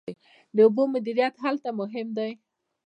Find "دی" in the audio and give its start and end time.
2.17-2.31